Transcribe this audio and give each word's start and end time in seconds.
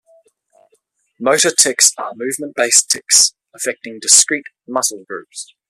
Motor 1.19 1.51
tics 1.51 1.91
are 1.99 2.13
movement-based 2.15 2.89
tics 2.89 3.33
affecting 3.53 3.99
discrete 4.01 4.47
muscle 4.67 5.03
groups. 5.07 5.53